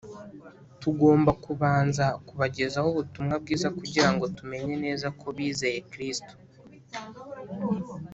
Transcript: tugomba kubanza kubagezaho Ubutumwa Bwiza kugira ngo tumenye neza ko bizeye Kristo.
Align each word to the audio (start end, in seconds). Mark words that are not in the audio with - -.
tugomba 0.81 1.31
kubanza 1.43 2.05
kubagezaho 2.27 2.87
Ubutumwa 2.93 3.35
Bwiza 3.43 3.67
kugira 3.77 4.09
ngo 4.13 4.25
tumenye 4.37 4.75
neza 4.85 5.07
ko 5.19 5.27
bizeye 5.35 5.79
Kristo. 5.91 6.33